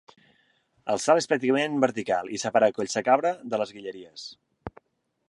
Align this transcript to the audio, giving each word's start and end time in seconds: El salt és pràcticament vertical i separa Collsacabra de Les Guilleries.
El 0.93 1.01
salt 1.03 1.21
és 1.21 1.29
pràcticament 1.33 1.75
vertical 1.83 2.33
i 2.37 2.41
separa 2.45 2.71
Collsacabra 2.79 3.37
de 3.53 3.63
Les 3.65 3.75
Guilleries. 3.77 4.29